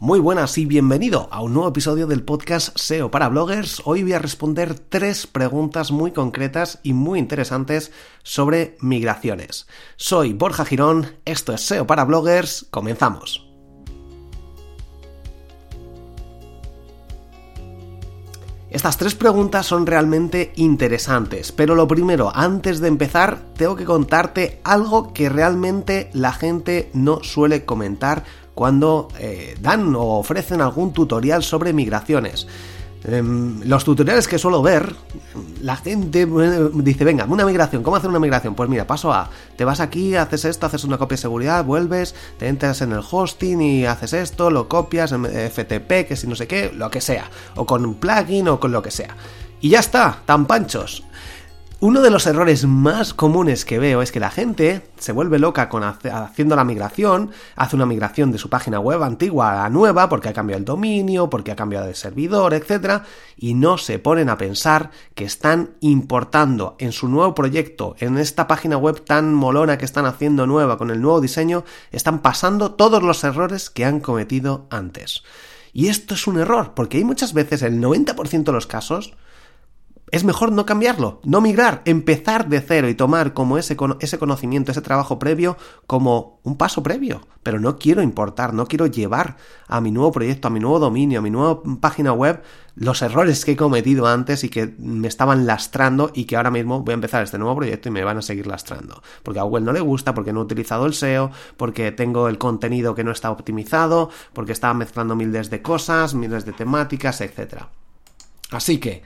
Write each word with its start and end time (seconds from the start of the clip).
Muy 0.00 0.20
buenas 0.20 0.56
y 0.58 0.64
bienvenido 0.64 1.26
a 1.32 1.42
un 1.42 1.54
nuevo 1.54 1.70
episodio 1.70 2.06
del 2.06 2.22
podcast 2.22 2.78
SEO 2.78 3.10
para 3.10 3.28
bloggers. 3.28 3.82
Hoy 3.84 4.04
voy 4.04 4.12
a 4.12 4.20
responder 4.20 4.78
tres 4.78 5.26
preguntas 5.26 5.90
muy 5.90 6.12
concretas 6.12 6.78
y 6.84 6.92
muy 6.92 7.18
interesantes 7.18 7.90
sobre 8.22 8.76
migraciones. 8.80 9.66
Soy 9.96 10.34
Borja 10.34 10.64
Girón, 10.64 11.16
esto 11.24 11.52
es 11.52 11.62
SEO 11.62 11.88
para 11.88 12.04
bloggers, 12.04 12.66
comenzamos. 12.70 13.48
Estas 18.70 18.98
tres 18.98 19.14
preguntas 19.14 19.64
son 19.64 19.86
realmente 19.86 20.52
interesantes, 20.54 21.52
pero 21.52 21.74
lo 21.74 21.88
primero, 21.88 22.30
antes 22.34 22.80
de 22.80 22.88
empezar, 22.88 23.38
tengo 23.56 23.74
que 23.74 23.86
contarte 23.86 24.60
algo 24.62 25.14
que 25.14 25.30
realmente 25.30 26.10
la 26.12 26.32
gente 26.32 26.90
no 26.92 27.24
suele 27.24 27.64
comentar 27.64 28.24
cuando 28.58 29.06
eh, 29.20 29.56
dan 29.60 29.94
o 29.94 30.18
ofrecen 30.18 30.60
algún 30.60 30.92
tutorial 30.92 31.44
sobre 31.44 31.72
migraciones. 31.72 32.48
Em, 33.04 33.60
los 33.62 33.84
tutoriales 33.84 34.26
que 34.26 34.36
suelo 34.36 34.62
ver, 34.62 34.96
la 35.62 35.76
gente 35.76 36.26
dice, 36.74 37.04
venga, 37.04 37.24
una 37.26 37.46
migración, 37.46 37.84
¿cómo 37.84 37.94
hacer 37.94 38.10
una 38.10 38.18
migración? 38.18 38.56
Pues 38.56 38.68
mira, 38.68 38.84
paso 38.84 39.12
A, 39.12 39.30
te 39.54 39.64
vas 39.64 39.78
aquí, 39.78 40.16
haces 40.16 40.44
esto, 40.44 40.66
haces 40.66 40.82
una 40.82 40.98
copia 40.98 41.14
de 41.14 41.22
seguridad, 41.22 41.64
vuelves, 41.64 42.16
te 42.36 42.48
entras 42.48 42.82
en 42.82 42.90
el 42.90 43.02
hosting 43.08 43.62
y 43.62 43.86
haces 43.86 44.12
esto, 44.12 44.50
lo 44.50 44.68
copias 44.68 45.12
en 45.12 45.24
FTP, 45.24 46.08
que 46.08 46.16
si 46.16 46.26
no 46.26 46.34
sé 46.34 46.48
qué, 46.48 46.72
lo 46.74 46.90
que 46.90 47.00
sea, 47.00 47.30
o 47.54 47.64
con 47.64 47.86
un 47.86 47.94
plugin 47.94 48.48
o 48.48 48.58
con 48.58 48.72
lo 48.72 48.82
que 48.82 48.90
sea. 48.90 49.14
Y 49.60 49.68
ya 49.68 49.78
está, 49.78 50.22
tan 50.26 50.46
panchos. 50.46 51.04
Uno 51.80 52.00
de 52.00 52.10
los 52.10 52.26
errores 52.26 52.66
más 52.66 53.14
comunes 53.14 53.64
que 53.64 53.78
veo 53.78 54.02
es 54.02 54.10
que 54.10 54.18
la 54.18 54.32
gente 54.32 54.82
se 54.98 55.12
vuelve 55.12 55.38
loca 55.38 55.68
con 55.68 55.84
haciendo 55.84 56.56
la 56.56 56.64
migración, 56.64 57.30
hace 57.54 57.76
una 57.76 57.86
migración 57.86 58.32
de 58.32 58.38
su 58.38 58.50
página 58.50 58.80
web 58.80 59.00
antigua 59.04 59.52
a 59.52 59.62
la 59.62 59.68
nueva 59.68 60.08
porque 60.08 60.28
ha 60.28 60.32
cambiado 60.32 60.58
el 60.58 60.64
dominio, 60.64 61.30
porque 61.30 61.52
ha 61.52 61.56
cambiado 61.56 61.86
de 61.86 61.94
servidor, 61.94 62.52
etc. 62.52 63.04
Y 63.36 63.54
no 63.54 63.78
se 63.78 64.00
ponen 64.00 64.28
a 64.28 64.36
pensar 64.38 64.90
que 65.14 65.22
están 65.22 65.70
importando 65.78 66.74
en 66.80 66.90
su 66.90 67.06
nuevo 67.06 67.32
proyecto, 67.36 67.94
en 68.00 68.18
esta 68.18 68.48
página 68.48 68.76
web 68.76 69.04
tan 69.04 69.32
molona 69.32 69.78
que 69.78 69.84
están 69.84 70.06
haciendo 70.06 70.48
nueva 70.48 70.78
con 70.78 70.90
el 70.90 71.00
nuevo 71.00 71.20
diseño, 71.20 71.64
están 71.92 72.22
pasando 72.22 72.72
todos 72.72 73.04
los 73.04 73.22
errores 73.22 73.70
que 73.70 73.84
han 73.84 74.00
cometido 74.00 74.66
antes. 74.70 75.22
Y 75.72 75.86
esto 75.86 76.14
es 76.14 76.26
un 76.26 76.40
error, 76.40 76.72
porque 76.74 76.96
hay 76.96 77.04
muchas 77.04 77.34
veces, 77.34 77.62
el 77.62 77.80
90% 77.80 78.42
de 78.42 78.52
los 78.52 78.66
casos, 78.66 79.12
es 80.10 80.24
mejor 80.24 80.52
no 80.52 80.66
cambiarlo, 80.66 81.20
no 81.24 81.40
migrar, 81.40 81.82
empezar 81.84 82.48
de 82.48 82.60
cero 82.60 82.88
y 82.88 82.94
tomar 82.94 83.34
como 83.34 83.58
ese, 83.58 83.76
ese 84.00 84.18
conocimiento, 84.18 84.72
ese 84.72 84.80
trabajo 84.80 85.18
previo 85.18 85.56
como 85.86 86.40
un 86.42 86.56
paso 86.56 86.82
previo. 86.82 87.26
Pero 87.42 87.60
no 87.60 87.78
quiero 87.78 88.02
importar, 88.02 88.54
no 88.54 88.66
quiero 88.66 88.86
llevar 88.86 89.36
a 89.66 89.80
mi 89.80 89.90
nuevo 89.90 90.12
proyecto, 90.12 90.48
a 90.48 90.50
mi 90.50 90.60
nuevo 90.60 90.78
dominio, 90.78 91.18
a 91.18 91.22
mi 91.22 91.30
nueva 91.30 91.62
página 91.80 92.12
web 92.12 92.42
los 92.74 93.02
errores 93.02 93.44
que 93.44 93.52
he 93.52 93.56
cometido 93.56 94.06
antes 94.06 94.44
y 94.44 94.48
que 94.48 94.74
me 94.78 95.08
estaban 95.08 95.46
lastrando 95.46 96.12
y 96.14 96.26
que 96.26 96.36
ahora 96.36 96.52
mismo 96.52 96.82
voy 96.82 96.92
a 96.92 96.94
empezar 96.94 97.24
este 97.24 97.36
nuevo 97.36 97.56
proyecto 97.56 97.88
y 97.88 97.92
me 97.92 98.04
van 98.04 98.18
a 98.18 98.22
seguir 98.22 98.46
lastrando. 98.46 99.02
Porque 99.24 99.40
a 99.40 99.42
Google 99.42 99.64
no 99.64 99.72
le 99.72 99.80
gusta, 99.80 100.14
porque 100.14 100.32
no 100.32 100.40
he 100.40 100.44
utilizado 100.44 100.86
el 100.86 100.94
SEO, 100.94 101.32
porque 101.56 101.90
tengo 101.90 102.28
el 102.28 102.38
contenido 102.38 102.94
que 102.94 103.02
no 103.02 103.10
está 103.10 103.30
optimizado, 103.32 104.10
porque 104.32 104.52
estaba 104.52 104.74
mezclando 104.74 105.16
miles 105.16 105.50
de 105.50 105.60
cosas, 105.60 106.14
miles 106.14 106.44
de 106.44 106.52
temáticas, 106.52 107.20
etc. 107.20 107.64
Así 108.52 108.78
que, 108.78 109.02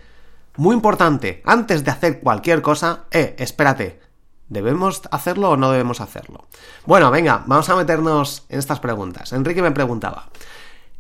muy 0.57 0.75
importante, 0.75 1.43
antes 1.47 1.85
de 1.85 1.91
hacer 1.91 2.21
cualquier 2.21 2.61
cosa, 2.61 3.05
eh, 3.11 3.35
espérate, 3.39 4.01
¿debemos 4.49 5.03
hacerlo 5.11 5.51
o 5.51 5.57
no 5.57 5.71
debemos 5.71 6.01
hacerlo? 6.01 6.47
Bueno, 6.85 7.11
venga, 7.11 7.43
vamos 7.47 7.69
a 7.71 7.77
meternos 7.77 8.45
en 8.49 8.59
estas 8.59 8.81
preguntas. 8.81 9.33
Enrique 9.33 9.63
me 9.63 9.71
preguntaba, 9.71 10.29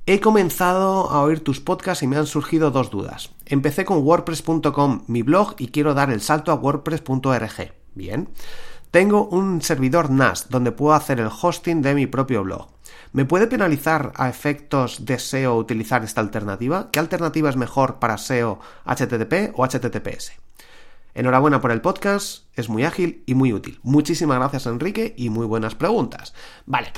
he 0.07 0.21
comenzado 0.21 1.11
a 1.11 1.21
oír 1.23 1.45
tus 1.45 1.61
podcasts 1.61 2.03
y 2.03 2.07
me 2.07 2.17
han 2.17 2.27
surgido 2.27 2.71
dos 2.71 2.91
dudas. 2.91 3.31
Empecé 3.45 3.85
con 3.85 3.99
wordpress.com, 3.99 5.03
mi 5.07 5.23
blog, 5.23 5.55
y 5.59 5.69
quiero 5.69 5.95
dar 5.95 6.11
el 6.11 6.23
salto 6.23 6.51
a 6.51 6.55
wordpress.org. 6.55 7.73
Bien. 7.95 8.29
Tengo 8.91 9.25
un 9.27 9.63
servidor 9.63 10.11
NAS 10.11 10.51
donde 10.51 10.73
puedo 10.73 10.95
hacer 10.95 11.21
el 11.21 11.29
hosting 11.29 11.81
de 11.81 11.95
mi 11.95 12.07
propio 12.07 12.43
blog. 12.43 12.69
¿Me 13.15 13.27
puede 13.27 13.47
penalizar 13.47 14.13
a 14.17 14.31
efectos 14.31 15.05
de 15.05 15.19
SEO 15.19 15.57
utilizar 15.57 16.03
esta 16.03 16.23
alternativa? 16.23 16.91
¿Qué 16.91 16.99
alternativa 16.99 17.51
es 17.51 17.57
mejor 17.57 17.99
para 17.99 18.17
SEO 18.17 18.59
HTTP 18.87 19.53
o 19.55 19.67
HTTPS? 19.67 20.33
Enhorabuena 21.15 21.61
por 21.61 21.73
el 21.73 21.83
podcast, 21.83 22.47
es 22.55 22.71
muy 22.71 22.85
ágil 22.85 23.23
y 23.27 23.35
muy 23.35 23.53
útil. 23.53 23.81
Muchísimas 23.83 24.39
gracias 24.39 24.65
Enrique 24.65 25.13
y 25.15 25.29
muy 25.29 25.45
buenas 25.45 25.75
preguntas. 25.75 26.33
Vale, 26.65 26.91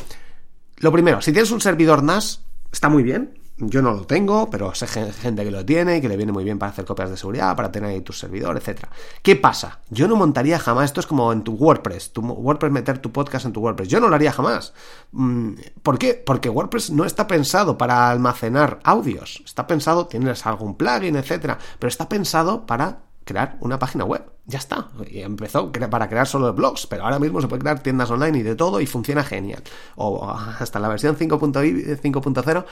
lo 0.77 0.93
primero, 0.93 1.21
si 1.21 1.33
tienes 1.33 1.51
un 1.51 1.61
servidor 1.61 2.05
NAS, 2.05 2.45
está 2.71 2.89
muy 2.89 3.03
bien, 3.03 3.37
yo 3.57 3.83
no 3.83 3.93
lo 3.93 4.05
tengo, 4.05 4.51
pero 4.51 4.75
sé 4.75 4.87
gente 4.87 5.45
que 5.45 5.51
lo 5.51 5.65
tiene 5.65 5.99
y 5.99 6.01
que 6.01 6.09
le 6.09 6.17
viene 6.17 6.33
muy 6.33 6.43
bien 6.43 6.59
para 6.59 6.73
hacer 6.73 6.85
copias 6.85 7.11
de 7.11 7.17
seguridad, 7.17 7.55
para 7.55 7.71
tener 7.71 7.91
ahí 7.91 8.01
tu 8.01 8.13
servidor, 8.13 8.57
etc. 8.57 8.87
¿Qué 9.23 9.37
pasa? 9.37 9.81
Yo 9.91 10.09
no 10.09 10.17
montaría 10.17 10.59
jamás, 10.59 10.87
esto 10.87 11.01
es 11.01 11.07
como 11.07 11.33
en 11.33 11.43
tu 11.45 11.53
WordPress, 11.53 12.13
tu 12.13 12.21
WordPress 12.21 12.73
meter 12.73 12.99
tu 12.99 13.13
podcast 13.13 13.47
en 13.47 13.53
tu 13.53 13.61
WordPress. 13.61 13.89
Yo 13.89 14.01
no 14.01 14.09
lo 14.09 14.17
haría 14.17 14.33
jamás. 14.33 14.75
Mm, 15.13 15.53
¿Por 15.83 15.99
qué? 15.99 16.15
Porque 16.15 16.49
WordPress 16.49 16.91
no 16.91 17.05
está 17.05 17.27
pensado 17.29 17.79
para 17.79 18.11
almacenar 18.11 18.81
audios. 18.83 19.41
Está 19.45 19.67
pensado, 19.67 20.07
tienes 20.07 20.45
algún 20.47 20.77
plugin, 20.77 21.15
etc. 21.15 21.57
Pero 21.79 21.89
está 21.89 22.09
pensado 22.09 22.67
para 22.67 23.03
crear 23.25 23.57
una 23.61 23.79
página 23.79 24.05
web. 24.05 24.25
Ya 24.47 24.59
está. 24.59 24.89
Empezó 25.07 25.71
para 25.73 26.09
crear 26.09 26.27
solo 26.27 26.53
blogs, 26.53 26.87
pero 26.87 27.05
ahora 27.05 27.19
mismo 27.19 27.41
se 27.41 27.49
puede 27.49 27.63
crear 27.63 27.81
tiendas 27.81 28.11
online 28.11 28.39
y 28.39 28.43
de 28.43 28.57
todo 28.57 28.81
y 28.81 28.87
funciona 28.87 29.23
genial. 29.23 29.63
O 29.97 30.29
hasta 30.29 30.79
la 30.81 30.89
versión 30.89 31.17
5.0 31.17 32.65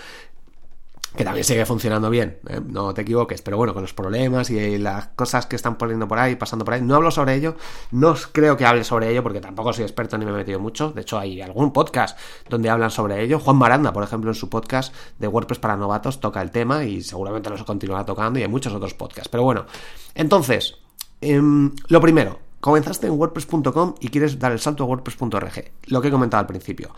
que 1.17 1.25
también 1.25 1.45
sigue 1.45 1.67
funcionando 1.67 2.09
bien, 2.11 2.39
¿eh? 2.49 2.61
no 2.67 2.95
te 2.95 3.03
equivoques, 3.03 3.43
pero 3.43 3.57
bueno, 3.57 3.75
con 3.75 3.83
los 3.83 3.93
problemas 3.93 4.51
y 4.51 4.79
las 4.79 5.09
cosas 5.09 5.47
que 5.47 5.57
están 5.57 5.77
poniendo 5.77 6.09
por 6.09 6.19
ahí, 6.19 6.37
pasando 6.37 6.65
por 6.65 6.75
ahí, 6.75 6.81
no 6.81 6.95
hablo 6.95 7.11
sobre 7.11 7.35
ello, 7.35 7.57
no 7.91 8.15
creo 8.33 8.57
que 8.57 8.65
hable 8.65 8.85
sobre 8.85 9.11
ello 9.11 9.23
porque 9.23 9.41
tampoco 9.41 9.73
soy 9.73 9.85
experto 9.85 10.17
ni 10.17 10.25
me 10.25 10.31
he 10.33 10.35
metido 10.35 10.59
mucho, 10.59 10.91
de 10.91 11.03
hecho 11.03 11.19
hay 11.19 11.41
algún 11.43 11.73
podcast 11.73 12.19
donde 12.49 12.71
hablan 12.71 12.91
sobre 12.91 13.23
ello, 13.23 13.39
Juan 13.39 13.57
Maranda, 13.57 13.93
por 13.93 14.05
ejemplo, 14.05 14.31
en 14.31 14.35
su 14.35 14.49
podcast 14.49 14.95
de 15.19 15.29
WordPress 15.29 15.59
para 15.59 15.77
novatos 15.77 16.21
toca 16.21 16.41
el 16.41 16.51
tema 16.51 16.85
y 16.85 17.03
seguramente 17.03 17.51
lo 17.51 17.63
continuará 17.65 18.05
tocando 18.05 18.39
y 18.39 18.43
hay 18.43 18.49
muchos 18.49 18.73
otros 18.73 18.95
podcasts, 18.95 19.29
pero 19.29 19.43
bueno, 19.43 19.67
entonces, 20.15 20.79
em, 21.21 21.73
lo 21.89 22.01
primero, 22.01 22.39
comenzaste 22.63 23.09
en 23.09 23.19
wordpress.com 23.19 23.97
y 23.99 24.09
quieres 24.09 24.39
dar 24.39 24.53
el 24.53 24.61
salto 24.61 24.85
a 24.85 24.87
wordpress.org, 24.87 25.73
lo 25.87 26.01
que 26.01 26.09
he 26.09 26.11
comentado 26.13 26.41
al 26.41 26.47
principio. 26.47 26.93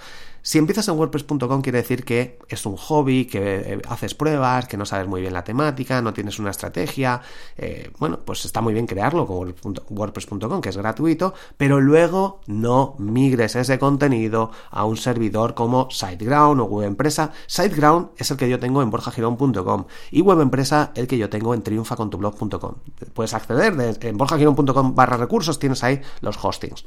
Si 0.46 0.58
empiezas 0.58 0.86
en 0.88 0.98
WordPress.com 0.98 1.62
quiere 1.62 1.78
decir 1.78 2.04
que 2.04 2.38
es 2.50 2.66
un 2.66 2.76
hobby, 2.76 3.24
que 3.24 3.40
eh, 3.40 3.82
haces 3.88 4.12
pruebas, 4.14 4.68
que 4.68 4.76
no 4.76 4.84
sabes 4.84 5.08
muy 5.08 5.22
bien 5.22 5.32
la 5.32 5.42
temática, 5.42 6.02
no 6.02 6.12
tienes 6.12 6.38
una 6.38 6.50
estrategia. 6.50 7.22
Eh, 7.56 7.90
bueno, 7.98 8.18
pues 8.22 8.44
está 8.44 8.60
muy 8.60 8.74
bien 8.74 8.86
crearlo 8.86 9.26
con 9.26 9.54
WordPress.com, 9.88 10.60
que 10.60 10.68
es 10.68 10.76
gratuito, 10.76 11.32
pero 11.56 11.80
luego 11.80 12.42
no 12.46 12.94
migres 12.98 13.56
ese 13.56 13.78
contenido 13.78 14.50
a 14.70 14.84
un 14.84 14.98
servidor 14.98 15.54
como 15.54 15.88
SiteGround 15.90 16.60
o 16.60 16.64
WebEmpresa. 16.64 17.32
SiteGround 17.46 18.10
es 18.18 18.30
el 18.30 18.36
que 18.36 18.50
yo 18.50 18.60
tengo 18.60 18.82
en 18.82 18.90
borjagirón.com 18.90 19.86
y 20.10 20.20
WebEmpresa 20.20 20.92
el 20.94 21.06
que 21.06 21.16
yo 21.16 21.30
tengo 21.30 21.54
en 21.54 21.62
triunfacontublog.com. 21.62 22.74
Puedes 23.14 23.32
acceder 23.32 23.96
en 24.02 24.18
borjagirón.com 24.18 24.94
barra 24.94 25.16
recursos, 25.16 25.53
tienes 25.58 25.82
ahí 25.84 26.00
los 26.20 26.42
hostings. 26.42 26.84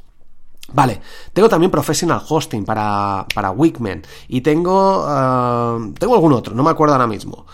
Vale, 0.73 0.99
tengo 1.31 1.47
también 1.47 1.71
Professional 1.71 2.21
Hosting 2.27 2.65
para, 2.65 3.25
para 3.33 3.51
Wigman 3.51 4.03
y 4.27 4.41
tengo, 4.41 5.05
uh, 5.05 5.93
tengo 5.93 6.13
algún 6.13 6.33
otro, 6.33 6.53
no 6.53 6.63
me 6.63 6.69
acuerdo 6.69 6.93
ahora 6.93 7.07
mismo. 7.07 7.45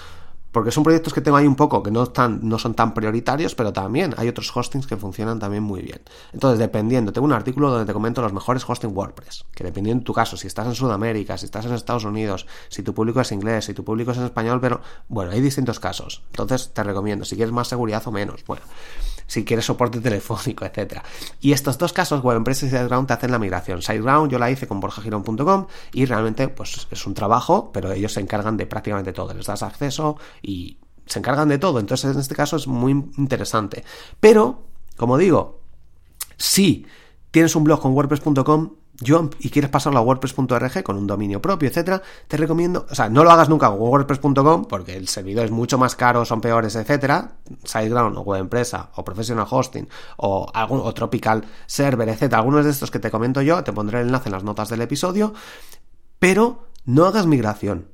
Porque 0.53 0.71
son 0.71 0.83
proyectos 0.83 1.13
que 1.13 1.19
tengo 1.19 1.35
ahí 1.35 1.47
un 1.47 1.55
poco 1.55 1.81
que 1.81 1.91
no, 1.91 2.03
están, 2.03 2.39
no 2.43 2.59
son 2.59 2.75
tan 2.75 2.93
prioritarios, 2.93 3.55
pero 3.55 3.73
también 3.73 4.13
hay 4.17 4.29
otros 4.29 4.55
hostings 4.55 4.87
que 4.87 4.95
funcionan 4.95 5.39
también 5.39 5.63
muy 5.63 5.81
bien. 5.81 5.99
Entonces, 6.31 6.59
dependiendo, 6.59 7.11
tengo 7.11 7.25
un 7.25 7.33
artículo 7.33 7.71
donde 7.71 7.85
te 7.85 7.93
comento 7.93 8.21
los 8.21 8.31
mejores 8.31 8.63
hosting 8.65 8.95
WordPress, 8.95 9.45
que 9.51 9.63
dependiendo 9.63 10.01
de 10.01 10.05
tu 10.05 10.13
caso, 10.13 10.37
si 10.37 10.45
estás 10.45 10.67
en 10.67 10.75
Sudamérica, 10.75 11.37
si 11.37 11.45
estás 11.45 11.65
en 11.65 11.73
Estados 11.73 12.05
Unidos, 12.05 12.45
si 12.69 12.83
tu 12.83 12.93
público 12.93 13.19
es 13.19 13.31
inglés, 13.31 13.65
si 13.65 13.73
tu 13.73 13.83
público 13.83 14.11
es 14.11 14.17
en 14.17 14.25
español, 14.25 14.59
pero 14.61 14.79
bueno, 15.09 15.31
hay 15.31 15.41
distintos 15.41 15.79
casos. 15.79 16.21
Entonces, 16.27 16.71
te 16.71 16.83
recomiendo, 16.83 17.25
si 17.25 17.35
quieres 17.35 17.51
más 17.51 17.67
seguridad 17.67 18.03
o 18.05 18.11
menos. 18.11 18.45
Bueno 18.45 18.61
si 19.27 19.43
quieres 19.45 19.65
soporte 19.65 19.99
telefónico, 20.01 20.65
etcétera. 20.65 21.03
Y 21.41 21.53
estos 21.53 21.77
dos 21.77 21.93
casos, 21.93 22.23
WebEmpresa 22.23 22.65
y 22.65 22.69
SiteGround, 22.69 23.07
te 23.07 23.13
hacen 23.13 23.31
la 23.31 23.39
migración. 23.39 23.81
SiteGround 23.81 24.31
yo 24.31 24.39
la 24.39 24.51
hice 24.51 24.67
con 24.67 24.79
borjagirón.com 24.79 25.67
y 25.93 26.05
realmente 26.05 26.47
pues 26.47 26.87
es 26.89 27.07
un 27.07 27.13
trabajo, 27.13 27.71
pero 27.73 27.91
ellos 27.91 28.13
se 28.13 28.19
encargan 28.19 28.57
de 28.57 28.65
prácticamente 28.65 29.13
todo. 29.13 29.33
Les 29.33 29.45
das 29.45 29.63
acceso 29.63 30.17
y 30.43 30.77
se 31.07 31.19
encargan 31.19 31.49
de 31.49 31.57
todo. 31.57 31.79
Entonces 31.79 32.13
en 32.13 32.19
este 32.19 32.35
caso 32.35 32.57
es 32.57 32.67
muy 32.67 32.91
interesante. 33.17 33.83
Pero, 34.19 34.61
como 34.97 35.17
digo, 35.17 35.61
si 36.37 36.85
tienes 37.31 37.55
un 37.55 37.63
blog 37.63 37.81
con 37.81 37.93
WordPress.com, 37.93 38.75
y 39.39 39.49
quieres 39.49 39.71
pasarlo 39.71 39.99
a 39.99 40.01
WordPress.org 40.03 40.83
con 40.83 40.97
un 40.97 41.07
dominio 41.07 41.41
propio, 41.41 41.67
etcétera, 41.67 42.01
te 42.27 42.37
recomiendo, 42.37 42.85
o 42.89 42.95
sea, 42.95 43.09
no 43.09 43.23
lo 43.23 43.31
hagas 43.31 43.49
nunca 43.49 43.69
con 43.69 43.79
WordPress.com 43.79 44.65
porque 44.65 44.95
el 44.95 45.07
servidor 45.07 45.45
es 45.45 45.51
mucho 45.51 45.77
más 45.77 45.95
caro, 45.95 46.23
son 46.25 46.41
peores, 46.41 46.75
etcétera, 46.75 47.37
SiteGround 47.63 48.17
o 48.17 48.21
WebEmpresa 48.21 48.91
o 48.95 49.03
Professional 49.03 49.47
Hosting 49.49 49.89
o 50.17 50.49
algún 50.53 50.79
o 50.83 50.93
Tropical 50.93 51.43
Server, 51.65 52.07
etcétera, 52.07 52.37
algunos 52.37 52.65
de 52.65 52.71
estos 52.71 52.91
que 52.91 52.99
te 52.99 53.09
comento 53.09 53.41
yo, 53.41 53.63
te 53.63 53.73
pondré 53.73 54.01
el 54.01 54.07
enlace 54.07 54.29
en 54.29 54.33
las 54.33 54.43
notas 54.43 54.69
del 54.69 54.81
episodio, 54.81 55.33
pero 56.19 56.67
no 56.85 57.05
hagas 57.05 57.25
migración. 57.25 57.87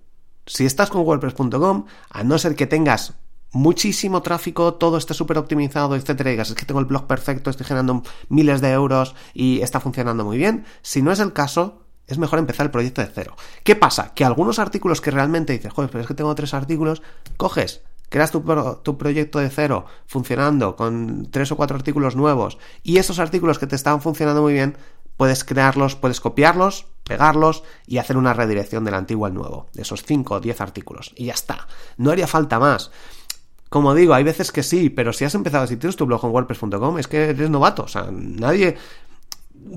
Si 0.46 0.66
estás 0.66 0.90
con 0.90 1.02
WordPress.com, 1.02 1.86
a 2.10 2.24
no 2.24 2.38
ser 2.38 2.56
que 2.56 2.68
tengas 2.68 3.14
muchísimo 3.52 4.22
tráfico, 4.22 4.76
todo 4.76 4.98
esté 4.98 5.14
súper 5.14 5.38
optimizado, 5.38 5.96
etcétera, 5.96 6.30
y 6.30 6.34
digas, 6.34 6.50
es 6.50 6.56
que 6.56 6.66
tengo 6.66 6.80
el 6.80 6.86
blog 6.86 7.08
perfecto, 7.08 7.50
estoy 7.50 7.66
generando 7.66 8.04
miles 8.30 8.62
de 8.62 8.72
euros 8.72 9.16
y 9.34 9.62
está 9.62 9.80
funcionando 9.80 10.24
muy 10.24 10.38
bien. 10.38 10.66
Si 10.82 11.02
no 11.02 11.12
es 11.12 11.20
el 11.20 11.34
caso, 11.34 11.84
es 12.08 12.18
mejor 12.18 12.40
empezar 12.40 12.66
el 12.66 12.72
proyecto 12.72 13.02
de 13.02 13.10
cero. 13.14 13.36
¿Qué 13.64 13.76
pasa? 13.76 14.14
Que 14.14 14.26
algunos 14.26 14.60
artículos 14.60 15.02
que 15.02 15.12
realmente 15.12 15.54
dices, 15.54 15.74
joder, 15.74 15.90
pero 15.90 16.02
es 16.02 16.08
que 16.08 16.14
tengo 16.14 16.34
tres 16.36 16.54
artículos, 16.54 17.02
coges, 17.38 17.82
creas 18.10 18.32
tu, 18.32 18.44
tu, 18.84 18.98
proyecto 18.98 19.40
de 19.40 19.50
cero 19.50 19.86
funcionando 20.08 20.76
con 20.76 21.30
tres 21.32 21.52
o 21.52 21.56
cuatro 21.56 21.78
artículos 21.78 22.16
nuevos 22.16 22.58
y 22.82 22.98
esos 22.98 23.20
artículos 23.20 23.60
que 23.60 23.68
te 23.68 23.76
estaban 23.76 24.02
funcionando 24.02 24.42
muy 24.42 24.54
bien, 24.54 24.78
puedes 25.18 25.44
crearlos, 25.44 25.96
puedes 25.96 26.20
copiarlos, 26.20 26.88
pegarlos 27.10 27.64
y 27.88 27.98
hacer 27.98 28.16
una 28.16 28.34
redirección 28.34 28.86
del 28.86 28.94
antiguo 28.94 29.26
al 29.26 29.34
nuevo, 29.34 29.68
de 29.74 29.82
esos 29.82 30.04
cinco 30.04 30.36
o 30.36 30.40
diez 30.40 30.62
artículos. 30.62 31.12
Y 31.16 31.26
ya 31.26 31.34
está. 31.34 31.68
No 31.98 32.12
haría 32.12 32.28
falta 32.28 32.60
más. 32.60 32.92
Como 33.68 33.94
digo, 33.94 34.14
hay 34.14 34.24
veces 34.24 34.52
que 34.52 34.64
sí, 34.64 34.90
pero 34.90 35.12
si 35.12 35.26
has 35.26 35.36
empezado, 35.36 35.68
si 35.68 35.78
tienes 35.78 35.96
tu 35.96 36.06
blog 36.06 36.24
en 36.24 36.32
WordPress.com, 36.32 36.98
es 37.00 37.08
que 37.08 37.32
eres 37.32 37.50
novato. 37.50 37.84
O 37.84 37.88
sea, 37.88 38.08
nadie 38.12 38.78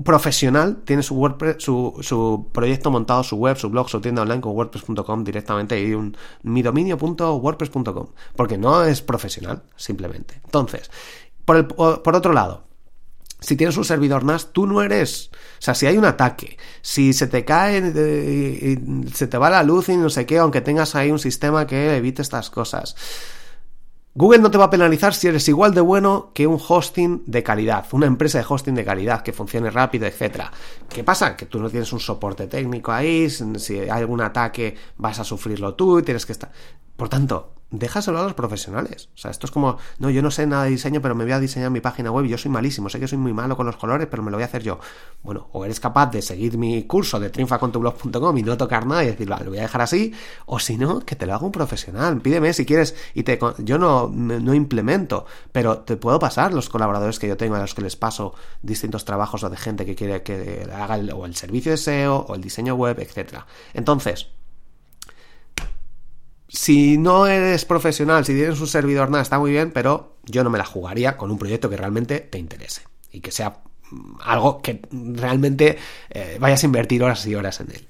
profesional 0.03 0.77
tiene 0.85 1.03
su, 1.03 1.15
WordPress, 1.15 1.57
su, 1.59 1.97
su, 2.01 2.49
proyecto 2.51 2.89
montado, 2.91 3.23
su 3.23 3.35
web, 3.35 3.57
su 3.57 3.69
blog, 3.69 3.89
su 3.89 3.99
tienda 3.99 4.21
online 4.21 4.41
con 4.41 4.53
WordPress.com 4.53 5.23
directamente 5.23 5.79
y 5.83 5.93
un 5.93 6.15
mi 6.43 6.61
dominio.wordpress.com. 6.61 8.07
Porque 8.35 8.57
no 8.57 8.83
es 8.83 9.01
profesional, 9.01 9.63
simplemente. 9.75 10.39
Entonces, 10.43 10.89
por, 11.45 11.57
el, 11.57 11.67
por 11.67 12.15
otro 12.15 12.33
lado, 12.33 12.63
si 13.43 13.55
tienes 13.57 13.75
un 13.77 13.83
servidor 13.83 14.23
NAS, 14.23 14.53
tú 14.53 14.65
no 14.65 14.81
eres. 14.81 15.29
O 15.33 15.61
sea, 15.61 15.75
si 15.75 15.85
hay 15.85 15.97
un 15.97 16.05
ataque, 16.05 16.57
si 16.81 17.13
se 17.13 17.27
te 17.27 17.43
cae, 17.43 17.81
eh, 17.95 18.79
se 19.13 19.27
te 19.27 19.37
va 19.37 19.49
la 19.49 19.63
luz 19.63 19.89
y 19.89 19.97
no 19.97 20.09
sé 20.09 20.25
qué, 20.25 20.37
aunque 20.37 20.61
tengas 20.61 20.95
ahí 20.95 21.11
un 21.11 21.19
sistema 21.19 21.67
que 21.67 21.97
evite 21.97 22.21
estas 22.21 22.49
cosas. 22.49 22.95
Google 24.15 24.39
no 24.39 24.51
te 24.51 24.59
va 24.59 24.65
a 24.65 24.69
penalizar 24.69 25.13
si 25.15 25.27
eres 25.27 25.47
igual 25.47 25.73
de 25.73 25.81
bueno 25.81 26.31
que 26.35 26.45
un 26.45 26.59
hosting 26.65 27.23
de 27.25 27.41
calidad, 27.41 27.85
una 27.93 28.05
empresa 28.05 28.37
de 28.37 28.45
hosting 28.47 28.75
de 28.75 28.85
calidad 28.85 29.23
que 29.23 29.33
funcione 29.33 29.71
rápido, 29.71 30.05
etc. 30.05 30.43
¿Qué 30.87 31.03
pasa? 31.03 31.35
Que 31.35 31.47
tú 31.47 31.59
no 31.59 31.69
tienes 31.69 31.91
un 31.91 31.99
soporte 31.99 32.45
técnico 32.47 32.91
ahí, 32.91 33.27
si 33.29 33.79
hay 33.79 33.89
algún 33.89 34.21
ataque 34.21 34.75
vas 34.97 35.19
a 35.19 35.23
sufrirlo 35.23 35.73
tú 35.73 35.99
y 35.99 36.03
tienes 36.03 36.27
que 36.27 36.33
estar... 36.33 36.51
Por 36.95 37.09
tanto, 37.09 37.52
déjaselo 37.73 38.19
a 38.19 38.23
los 38.23 38.35
profesionales. 38.35 39.09
O 39.15 39.17
sea, 39.17 39.31
esto 39.31 39.47
es 39.47 39.51
como, 39.51 39.77
no, 39.97 40.09
yo 40.11 40.21
no 40.21 40.29
sé 40.29 40.45
nada 40.45 40.65
de 40.65 40.69
diseño, 40.69 41.01
pero 41.01 41.15
me 41.15 41.23
voy 41.23 41.33
a 41.33 41.39
diseñar 41.39 41.71
mi 41.71 41.81
página 41.81 42.11
web 42.11 42.25
y 42.25 42.29
yo 42.29 42.37
soy 42.37 42.51
malísimo, 42.51 42.87
sé 42.87 42.99
que 42.99 43.07
soy 43.07 43.17
muy 43.17 43.33
malo 43.33 43.57
con 43.57 43.65
los 43.65 43.77
colores, 43.77 44.07
pero 44.09 44.21
me 44.21 44.29
lo 44.29 44.37
voy 44.37 44.43
a 44.43 44.45
hacer 44.45 44.61
yo. 44.61 44.79
Bueno, 45.23 45.47
o 45.51 45.65
eres 45.65 45.79
capaz 45.79 46.11
de 46.11 46.21
seguir 46.21 46.57
mi 46.57 46.83
curso 46.83 47.19
de 47.19 47.31
triunfacontublog.com 47.31 48.37
y 48.37 48.43
no 48.43 48.57
tocar 48.57 48.85
nada 48.85 49.03
y 49.03 49.07
decir, 49.07 49.27
vale, 49.27 49.45
lo 49.45 49.51
voy 49.51 49.59
a 49.59 49.63
dejar 49.63 49.81
así, 49.81 50.13
o 50.45 50.59
si 50.59 50.77
no, 50.77 50.99
que 50.99 51.15
te 51.15 51.25
lo 51.25 51.33
haga 51.33 51.45
un 51.45 51.51
profesional. 51.51 52.21
Pídeme 52.21 52.53
si 52.53 52.65
quieres 52.65 52.95
y 53.15 53.23
te 53.23 53.39
yo 53.57 53.77
no, 53.79 54.07
no 54.07 54.53
implemento, 54.53 55.25
pero 55.51 55.79
te 55.79 55.97
puedo 55.97 56.19
pasar 56.19 56.53
los 56.53 56.69
colaboradores 56.69 57.17
que 57.17 57.27
yo 57.27 57.37
tengo 57.37 57.55
a 57.55 57.59
los 57.59 57.73
que 57.73 57.81
les 57.81 57.95
paso 57.95 58.35
distintos 58.61 59.03
trabajos 59.03 59.43
o 59.43 59.49
de 59.49 59.57
gente 59.57 59.85
que 59.85 59.95
quiere 59.95 60.21
que 60.21 60.67
haga 60.71 60.95
el, 60.95 61.11
o 61.11 61.25
el 61.25 61.35
servicio 61.35 61.71
de 61.71 61.77
SEO 61.77 62.25
o 62.27 62.35
el 62.35 62.41
diseño 62.41 62.75
web, 62.75 62.99
etcétera. 62.99 63.47
Entonces, 63.73 64.27
si 66.53 66.99
no 66.99 67.25
eres 67.25 67.65
profesional, 67.65 68.25
si 68.25 68.35
tienes 68.35 68.61
un 68.61 68.67
servidor, 68.67 69.09
nada, 69.09 69.23
está 69.23 69.39
muy 69.39 69.51
bien, 69.51 69.71
pero 69.71 70.17
yo 70.23 70.43
no 70.43 70.51
me 70.51 70.59
la 70.59 70.65
jugaría 70.65 71.17
con 71.17 71.31
un 71.31 71.39
proyecto 71.39 71.67
que 71.67 71.77
realmente 71.77 72.19
te 72.19 72.37
interese 72.37 72.83
y 73.11 73.21
que 73.21 73.31
sea 73.31 73.57
mm, 73.89 74.17
algo 74.21 74.61
que 74.61 74.81
realmente 74.91 75.79
eh, 76.11 76.37
vayas 76.39 76.61
a 76.61 76.67
invertir 76.67 77.03
horas 77.03 77.25
y 77.25 77.33
horas 77.33 77.59
en 77.59 77.71
él. 77.71 77.87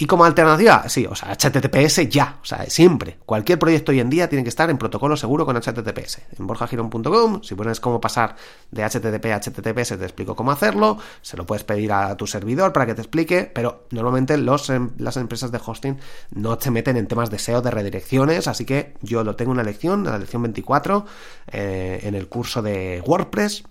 Y 0.00 0.06
como 0.06 0.24
alternativa, 0.24 0.88
sí, 0.88 1.06
o 1.06 1.14
sea, 1.16 1.32
HTTPS 1.34 2.08
ya, 2.08 2.38
o 2.40 2.44
sea, 2.44 2.64
siempre. 2.70 3.18
Cualquier 3.26 3.58
proyecto 3.58 3.90
hoy 3.90 3.98
en 3.98 4.08
día 4.08 4.28
tiene 4.28 4.44
que 4.44 4.48
estar 4.48 4.70
en 4.70 4.78
protocolo 4.78 5.16
seguro 5.16 5.44
con 5.44 5.56
HTTPS. 5.56 6.20
En 6.38 6.46
borjagirón.com, 6.46 7.42
si 7.42 7.56
pones 7.56 7.80
cómo 7.80 8.00
pasar 8.00 8.36
de 8.70 8.84
HTTP 8.84 9.26
a 9.26 9.40
HTTPS, 9.40 9.98
te 9.98 10.04
explico 10.04 10.36
cómo 10.36 10.52
hacerlo. 10.52 10.98
Se 11.20 11.36
lo 11.36 11.44
puedes 11.46 11.64
pedir 11.64 11.90
a 11.90 12.16
tu 12.16 12.28
servidor 12.28 12.72
para 12.72 12.86
que 12.86 12.94
te 12.94 13.02
explique, 13.02 13.50
pero 13.52 13.86
normalmente 13.90 14.38
los, 14.38 14.70
em, 14.70 14.90
las 14.98 15.16
empresas 15.16 15.50
de 15.50 15.58
hosting 15.66 15.98
no 16.30 16.56
te 16.58 16.70
meten 16.70 16.96
en 16.96 17.08
temas 17.08 17.28
de 17.28 17.40
SEO, 17.40 17.60
de 17.60 17.72
redirecciones, 17.72 18.46
así 18.46 18.64
que 18.64 18.94
yo 19.02 19.24
lo 19.24 19.34
tengo 19.34 19.50
en 19.50 19.56
una 19.56 19.64
lección, 19.64 20.04
la 20.04 20.16
lección 20.16 20.42
24, 20.42 21.06
eh, 21.48 22.02
en 22.04 22.14
el 22.14 22.28
curso 22.28 22.62
de 22.62 23.02
WordPress 23.04 23.64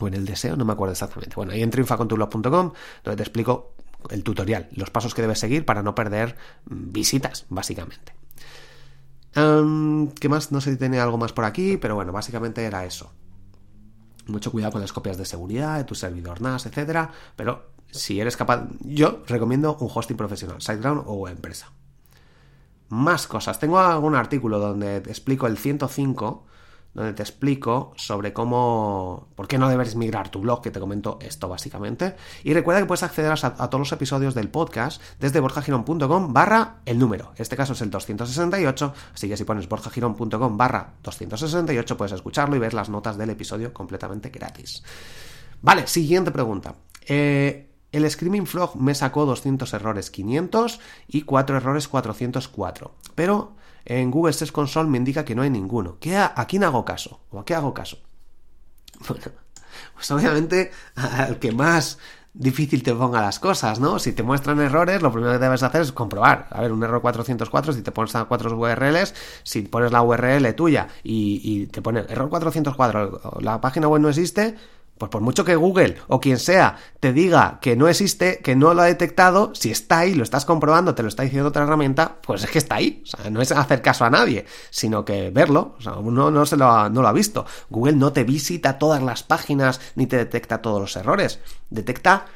o 0.00 0.08
en 0.08 0.14
el 0.14 0.24
deseo, 0.24 0.56
no 0.56 0.64
me 0.64 0.72
acuerdo 0.72 0.92
exactamente. 0.92 1.36
Bueno, 1.36 1.52
ahí 1.52 1.62
en 1.62 1.70
triunfacontublog.com, 1.70 2.72
donde 3.04 3.16
te 3.16 3.22
explico 3.22 3.73
el 4.10 4.24
tutorial, 4.24 4.68
los 4.72 4.90
pasos 4.90 5.14
que 5.14 5.22
debes 5.22 5.38
seguir 5.38 5.64
para 5.64 5.82
no 5.82 5.94
perder 5.94 6.36
visitas, 6.66 7.46
básicamente. 7.48 8.14
¿Qué 9.34 10.28
más? 10.28 10.52
No 10.52 10.60
sé 10.60 10.72
si 10.72 10.76
tiene 10.78 11.00
algo 11.00 11.18
más 11.18 11.32
por 11.32 11.44
aquí, 11.44 11.76
pero 11.76 11.94
bueno, 11.96 12.12
básicamente 12.12 12.64
era 12.64 12.84
eso. 12.84 13.12
Mucho 14.26 14.50
cuidado 14.50 14.72
con 14.72 14.80
las 14.80 14.92
copias 14.92 15.18
de 15.18 15.24
seguridad 15.24 15.76
de 15.76 15.84
tu 15.84 15.94
servidor 15.94 16.40
NAS, 16.40 16.66
etcétera, 16.66 17.10
pero 17.36 17.70
si 17.90 18.20
eres 18.20 18.36
capaz, 18.36 18.68
yo 18.80 19.22
recomiendo 19.26 19.76
un 19.76 19.90
hosting 19.92 20.16
profesional, 20.16 20.60
SiteGround 20.60 21.02
o 21.06 21.28
empresa. 21.28 21.72
Más 22.88 23.26
cosas. 23.26 23.58
Tengo 23.58 23.78
algún 23.78 24.14
artículo 24.14 24.58
donde 24.58 24.98
explico 24.98 25.46
el 25.46 25.58
105 25.58 26.46
donde 26.94 27.12
te 27.12 27.22
explico 27.22 27.92
sobre 27.96 28.32
cómo, 28.32 29.28
por 29.34 29.48
qué 29.48 29.58
no 29.58 29.68
debes 29.68 29.96
migrar 29.96 30.28
tu 30.28 30.40
blog, 30.40 30.62
que 30.62 30.70
te 30.70 30.80
comento 30.80 31.18
esto 31.20 31.48
básicamente. 31.48 32.14
Y 32.44 32.54
recuerda 32.54 32.80
que 32.80 32.86
puedes 32.86 33.02
acceder 33.02 33.32
a, 33.32 33.36
todos 33.68 33.80
los 33.80 33.92
episodios 33.92 34.34
del 34.34 34.48
podcast 34.48 35.02
desde 35.18 35.40
borjagirón.com 35.40 36.32
barra 36.32 36.76
el 36.86 36.98
número. 36.98 37.32
Este 37.36 37.56
caso 37.56 37.72
es 37.72 37.80
el 37.82 37.90
268, 37.90 38.94
así 39.12 39.28
que 39.28 39.36
si 39.36 39.44
pones 39.44 39.68
borjagirón.com 39.68 40.56
barra 40.56 40.94
268 41.02 41.96
puedes 41.96 42.12
escucharlo 42.12 42.56
y 42.56 42.60
ver 42.60 42.74
las 42.74 42.88
notas 42.88 43.18
del 43.18 43.30
episodio 43.30 43.72
completamente 43.74 44.30
gratis. 44.30 44.82
Vale, 45.62 45.86
siguiente 45.86 46.30
pregunta. 46.30 46.76
Eh, 47.06 47.70
el 47.90 48.10
Screaming 48.10 48.46
Frog 48.46 48.76
me 48.76 48.94
sacó 48.94 49.24
200 49.24 49.72
errores 49.72 50.10
500 50.10 50.80
y 51.08 51.22
4 51.22 51.56
errores 51.56 51.88
404. 51.88 52.92
Pero 53.14 53.54
en 53.84 54.10
Google 54.10 54.32
Search 54.32 54.52
Console 54.52 54.88
me 54.88 54.98
indica 54.98 55.24
que 55.24 55.34
no 55.34 55.42
hay 55.42 55.50
ninguno. 55.50 55.98
¿Qué 56.00 56.16
a, 56.16 56.32
quién 56.48 56.64
hago 56.64 56.84
caso? 56.84 57.20
¿O 57.30 57.40
a 57.40 57.44
qué 57.44 57.54
hago 57.54 57.74
caso? 57.74 57.98
Bueno, 59.08 59.24
pues 59.94 60.08
obviamente 60.12 60.70
al 60.94 61.40
que 61.40 61.50
más 61.50 61.98
difícil 62.32 62.82
te 62.82 62.94
ponga 62.94 63.20
las 63.20 63.38
cosas, 63.38 63.80
¿no? 63.80 63.98
Si 63.98 64.12
te 64.12 64.22
muestran 64.22 64.60
errores, 64.60 65.02
lo 65.02 65.12
primero 65.12 65.32
que 65.32 65.38
debes 65.38 65.62
hacer 65.62 65.82
es 65.82 65.92
comprobar. 65.92 66.48
A 66.50 66.60
ver, 66.60 66.72
un 66.72 66.82
error 66.82 67.00
404, 67.00 67.72
si 67.72 67.82
te 67.82 67.92
pones 67.92 68.14
a 68.14 68.24
cuatro 68.24 68.56
URLs, 68.56 69.14
si 69.42 69.62
pones 69.62 69.92
la 69.92 70.02
URL 70.02 70.54
tuya 70.54 70.88
y, 71.02 71.40
y 71.42 71.66
te 71.66 71.82
pone 71.82 72.04
error 72.08 72.28
404, 72.28 73.40
la 73.40 73.60
página 73.60 73.88
web 73.88 74.00
no 74.00 74.08
existe, 74.08 74.56
pues 74.98 75.10
por 75.10 75.22
mucho 75.22 75.44
que 75.44 75.56
Google 75.56 75.96
o 76.08 76.20
quien 76.20 76.38
sea 76.38 76.76
te 77.00 77.12
diga 77.12 77.58
que 77.60 77.76
no 77.76 77.88
existe, 77.88 78.38
que 78.38 78.56
no 78.56 78.74
lo 78.74 78.82
ha 78.82 78.86
detectado, 78.86 79.52
si 79.54 79.70
está 79.70 80.00
ahí, 80.00 80.14
lo 80.14 80.22
estás 80.22 80.44
comprobando, 80.44 80.94
te 80.94 81.02
lo 81.02 81.08
está 81.08 81.22
diciendo 81.22 81.48
otra 81.48 81.64
herramienta, 81.64 82.16
pues 82.22 82.44
es 82.44 82.50
que 82.50 82.58
está 82.58 82.76
ahí. 82.76 83.02
O 83.04 83.06
sea, 83.06 83.30
no 83.30 83.42
es 83.42 83.52
hacer 83.52 83.82
caso 83.82 84.04
a 84.04 84.10
nadie, 84.10 84.46
sino 84.70 85.04
que 85.04 85.30
verlo. 85.30 85.74
O 85.78 85.80
sea, 85.82 85.94
uno 85.94 86.30
no, 86.30 86.46
se 86.46 86.56
lo 86.56 86.70
ha, 86.70 86.88
no 86.88 87.02
lo 87.02 87.08
ha 87.08 87.12
visto. 87.12 87.44
Google 87.68 87.96
no 87.96 88.12
te 88.12 88.24
visita 88.24 88.78
todas 88.78 89.02
las 89.02 89.22
páginas 89.22 89.80
ni 89.96 90.06
te 90.06 90.16
detecta 90.16 90.62
todos 90.62 90.80
los 90.80 90.96
errores. 90.96 91.40
Detecta 91.70 92.26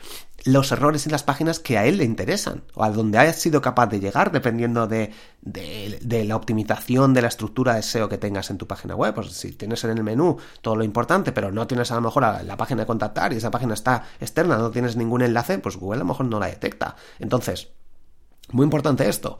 los 0.44 0.70
errores 0.70 1.04
en 1.06 1.12
las 1.12 1.22
páginas 1.22 1.58
que 1.58 1.78
a 1.78 1.86
él 1.86 1.98
le 1.98 2.04
interesan 2.04 2.62
o 2.74 2.84
a 2.84 2.90
donde 2.90 3.18
haya 3.18 3.32
sido 3.32 3.60
capaz 3.60 3.88
de 3.88 4.00
llegar 4.00 4.30
dependiendo 4.30 4.86
de, 4.86 5.12
de, 5.40 6.24
la 6.24 6.36
optimización 6.36 7.12
de 7.12 7.22
la 7.22 7.28
estructura 7.28 7.74
de 7.74 7.82
SEO 7.82 8.08
que 8.08 8.18
tengas 8.18 8.50
en 8.50 8.58
tu 8.58 8.66
página 8.66 8.94
web. 8.94 9.14
Pues 9.14 9.32
si 9.32 9.52
tienes 9.52 9.82
en 9.84 9.90
el 9.90 10.02
menú 10.02 10.38
todo 10.62 10.76
lo 10.76 10.84
importante, 10.84 11.32
pero 11.32 11.50
no 11.50 11.66
tienes 11.66 11.90
a 11.90 11.96
lo 11.96 12.02
mejor 12.02 12.22
la, 12.22 12.42
la 12.42 12.56
página 12.56 12.82
de 12.82 12.86
contactar 12.86 13.32
y 13.32 13.36
esa 13.36 13.50
página 13.50 13.74
está 13.74 14.04
externa, 14.20 14.56
no 14.56 14.70
tienes 14.70 14.96
ningún 14.96 15.22
enlace, 15.22 15.58
pues 15.58 15.76
Google 15.76 15.96
a 15.96 16.00
lo 16.00 16.06
mejor 16.06 16.26
no 16.26 16.38
la 16.38 16.46
detecta. 16.46 16.96
Entonces, 17.18 17.68
muy 18.52 18.64
importante 18.64 19.08
esto. 19.08 19.38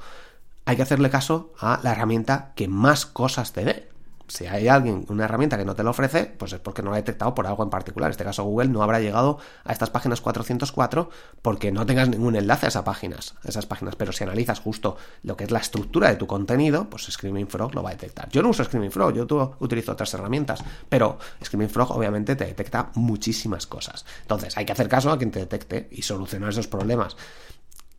Hay 0.65 0.77
que 0.77 0.83
hacerle 0.83 1.11
caso 1.11 1.55
a 1.59 1.81
la 1.83 1.93
herramienta 1.93 2.53
que 2.55 2.69
más 2.69 3.07
cosas 3.07 3.53
te 3.53 3.65
dé 3.65 3.89
si 4.29 4.47
hay 4.47 4.69
alguien, 4.69 5.05
una 5.09 5.25
herramienta 5.25 5.57
que 5.57 5.65
no 5.65 5.75
te 5.75 5.83
lo 5.83 5.91
ofrece, 5.91 6.27
pues 6.27 6.53
es 6.53 6.61
porque 6.61 6.83
no 6.83 6.91
lo 6.91 6.95
ha 6.95 6.99
detectado 6.99 7.35
por 7.35 7.47
algo 7.47 7.63
en 7.63 7.71
particular. 7.71 8.09
En 8.09 8.13
este 8.13 8.25
caso, 8.25 8.45
Google 8.45 8.69
no 8.69 8.83
habrá 8.83 9.01
llegado 9.01 9.39
a 9.65 9.73
estas 9.73 9.91
páginas 9.91 10.21
404 10.21 11.11
porque 11.43 11.73
no 11.73 11.87
tengas 11.87 12.09
ningún 12.09 12.37
enlace 12.37 12.67
a 12.67 12.69
esas 12.69 12.85
páginas, 12.85 13.35
esas 13.45 13.67
páginas. 13.67 13.97
Pero 13.97 14.13
si 14.13 14.25
analizas 14.25 14.61
justo 14.61 14.97
lo 15.23 15.37
que 15.37 15.45
es 15.45 15.51
la 15.51 15.59
estructura 15.59 16.11
de 16.11 16.17
tu 16.17 16.27
contenido, 16.27 16.89
pues 16.91 17.05
Screaming 17.05 17.49
Frog 17.49 17.75
lo 17.75 17.83
va 17.83 17.91
a 17.91 17.93
detectar. 17.93 18.29
Yo 18.31 18.43
no 18.43 18.51
uso 18.51 18.65
Screaming 18.65 18.93
Frog, 18.93 19.15
yo 19.15 19.57
utilizo 19.61 19.93
otras 19.93 20.13
herramientas, 20.15 20.63
pero 20.89 21.19
Screaming 21.43 21.71
Frog 21.71 21.93
obviamente 21.93 22.37
te 22.37 22.45
detecta 22.45 22.91
muchísimas 22.95 23.67
cosas. 23.67 24.05
Entonces, 24.23 24.57
hay 24.57 24.67
que 24.67 24.73
hacer 24.73 24.89
caso 24.89 25.11
a 25.11 25.19
quien 25.19 25.31
te 25.31 25.41
detecte 25.41 25.89
y 25.91 26.03
solucionar 26.03 26.51
esos 26.51 26.69
problemas. 26.69 27.17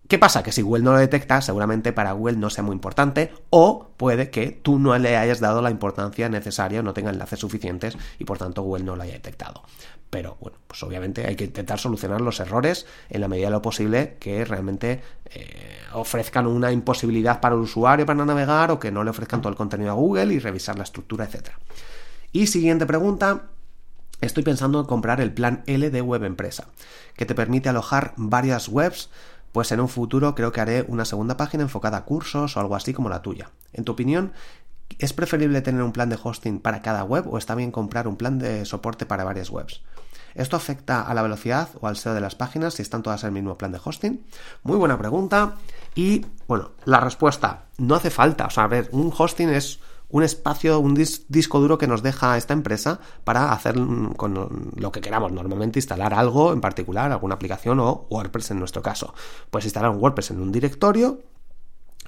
¿Qué 0.10 0.18
pasa? 0.18 0.42
Que 0.42 0.52
si 0.52 0.64
Google 0.64 0.82
no 0.84 0.94
lo 0.94 0.98
detecta, 0.98 1.40
seguramente 1.40 1.94
para 1.94 2.14
Google 2.14 2.38
no 2.38 2.50
sea 2.50 2.64
muy 2.64 2.74
importante 2.74 3.32
o 3.52 3.92
puede 3.96 4.32
que 4.32 4.50
tú 4.50 4.80
no 4.80 4.98
le 4.98 5.16
hayas 5.16 5.40
dado 5.40 5.62
la 5.62 5.70
importancia 5.70 6.28
necesaria, 6.30 6.82
no 6.82 6.96
tenga 6.96 7.12
enlaces 7.12 7.38
suficientes 7.38 7.96
y 8.18 8.26
por 8.26 8.40
tanto 8.40 8.64
Google 8.64 8.86
no 8.86 8.96
lo 8.96 9.04
haya 9.04 9.14
detectado. 9.14 9.62
Pero 10.10 10.36
bueno, 10.42 10.58
pues 10.66 10.82
obviamente 10.82 11.28
hay 11.28 11.36
que 11.36 11.44
intentar 11.44 11.78
solucionar 11.78 12.22
los 12.22 12.40
errores 12.40 12.88
en 13.12 13.22
la 13.22 13.28
medida 13.28 13.50
de 13.50 13.52
lo 13.52 13.62
posible 13.62 14.18
que 14.20 14.44
realmente 14.46 15.04
eh, 15.26 15.78
ofrezcan 15.94 16.48
una 16.48 16.72
imposibilidad 16.72 17.40
para 17.40 17.54
el 17.54 17.62
usuario 17.62 18.08
para 18.08 18.26
navegar 18.26 18.72
o 18.72 18.80
que 18.80 18.92
no 18.92 19.04
le 19.04 19.12
ofrezcan 19.12 19.44
todo 19.44 19.52
el 19.52 19.58
contenido 19.58 19.92
a 19.92 19.94
Google 19.94 20.34
y 20.34 20.40
revisar 20.40 20.76
la 20.76 20.86
estructura, 20.86 21.26
etc. 21.26 21.50
Y 22.32 22.48
siguiente 22.48 22.88
pregunta, 22.88 23.44
estoy 24.22 24.42
pensando 24.42 24.80
en 24.80 24.88
comprar 24.88 25.22
el 25.22 25.32
plan 25.32 25.62
L 25.68 25.88
de 25.88 26.02
Web 26.02 26.24
Empresa, 26.24 26.66
que 27.16 27.28
te 27.28 27.36
permite 27.36 27.70
alojar 27.70 28.16
varias 28.18 28.70
webs 28.70 29.12
pues 29.52 29.72
en 29.72 29.80
un 29.80 29.90
futuro 29.90 30.36
creo 30.36 30.52
que 30.52 30.62
haré 30.62 30.86
una 30.88 31.06
segunda 31.06 31.38
página 31.38 31.64
enfocada 31.64 31.98
a 31.98 32.06
cursos 32.06 32.56
o 32.56 32.60
algo 32.60 32.76
así 32.76 32.94
como 32.94 33.10
la 33.10 33.22
tuya. 33.22 33.52
En 33.74 33.84
tu 33.84 33.92
opinión, 33.92 34.34
¿es 34.98 35.14
preferible 35.14 35.62
tener 35.62 35.82
un 35.82 35.92
plan 35.92 36.10
de 36.10 36.20
hosting 36.22 36.60
para 36.60 36.82
cada 36.82 37.04
web 37.04 37.26
o 37.28 37.38
está 37.38 37.56
bien 37.56 37.72
comprar 37.72 38.08
un 38.08 38.16
plan 38.16 38.40
de 38.40 38.66
soporte 38.66 39.06
para 39.06 39.24
varias 39.24 39.50
webs? 39.50 39.82
¿Esto 40.36 40.56
afecta 40.56 41.02
a 41.02 41.14
la 41.14 41.22
velocidad 41.22 41.70
o 41.82 41.88
al 41.88 41.98
SEO 41.98 42.14
de 42.14 42.22
las 42.22 42.36
páginas 42.36 42.76
si 42.76 42.82
están 42.82 43.04
todas 43.04 43.24
en 43.24 43.28
el 43.28 43.34
mismo 43.34 43.58
plan 43.58 43.72
de 43.72 43.82
hosting? 43.84 44.26
Muy 44.64 44.78
buena 44.78 44.98
pregunta. 44.98 45.56
Y 45.96 46.26
bueno, 46.48 46.72
la 46.86 47.00
respuesta, 47.00 47.66
no 47.78 47.96
hace 47.96 48.10
falta. 48.10 48.46
O 48.46 48.50
sea, 48.50 48.66
a 48.66 48.68
ver, 48.68 48.90
un 48.92 49.12
hosting 49.16 49.50
es 49.50 49.80
un 50.10 50.24
espacio, 50.24 50.80
un 50.80 50.96
disco 50.96 51.60
duro 51.60 51.78
que 51.78 51.88
nos 51.88 52.02
deja 52.02 52.38
esta 52.38 52.54
empresa 52.54 53.00
para 53.24 53.52
hacer 53.52 53.76
con 54.18 54.72
lo 54.76 54.92
que 54.92 55.02
queramos. 55.02 55.32
Normalmente 55.32 55.80
instalar 55.80 56.14
algo 56.14 56.52
en 56.52 56.62
particular, 56.62 57.12
alguna 57.12 57.36
aplicación 57.36 57.80
o 57.80 58.08
WordPress 58.10 58.52
en 58.52 58.60
nuestro 58.60 58.82
caso. 58.82 59.14
Puedes 59.50 59.66
instalar 59.66 59.92
un 59.92 59.98
WordPress 59.98 60.32
en 60.32 60.42
un 60.42 60.52
directorio 60.52 61.20